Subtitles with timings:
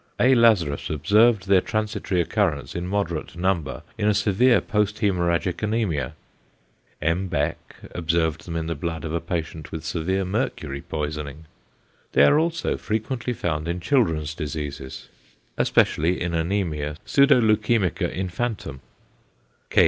[0.19, 0.33] A.
[0.33, 6.13] Lazarus observed their transitory occurrence in moderate number in a severe posthæmorrhagic anæmia.
[7.03, 7.27] M.
[7.27, 11.45] Beck observed them in the blood of a patient with severe mercury poisoning.
[12.13, 15.07] They are also frequently found in children's diseases,
[15.55, 18.81] especially in anæmia pseudoleukæmica infantum.
[19.69, 19.79] K.